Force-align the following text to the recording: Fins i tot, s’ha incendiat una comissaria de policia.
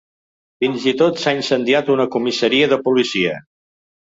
Fins 0.63 0.87
i 0.91 0.93
tot, 1.01 1.21
s’ha 1.23 1.33
incendiat 1.39 1.93
una 1.97 2.09
comissaria 2.17 2.71
de 2.73 2.81
policia. 2.89 3.37